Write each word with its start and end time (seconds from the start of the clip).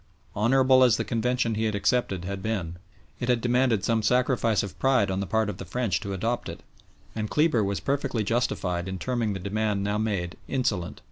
Honourable 0.35 0.83
as 0.83 0.97
the 0.97 1.03
convention 1.05 1.53
he 1.53 1.65
had 1.65 1.75
accepted 1.75 2.25
had 2.25 2.41
been, 2.41 2.77
it 3.19 3.29
had 3.29 3.39
demanded 3.39 3.83
some 3.85 4.01
sacrifice 4.01 4.63
of 4.63 4.79
pride 4.79 5.11
on 5.11 5.19
the 5.19 5.27
part 5.27 5.47
of 5.47 5.57
the 5.57 5.63
French 5.63 5.99
to 5.99 6.11
adopt 6.11 6.49
it, 6.49 6.63
and 7.13 7.29
Kleber 7.29 7.63
was 7.63 7.79
perfectly 7.79 8.23
justified 8.23 8.87
in 8.87 8.97
terming 8.97 9.33
the 9.33 9.39
demand 9.39 9.83
now 9.83 9.99
made 9.99 10.37
"insolent." 10.47 10.99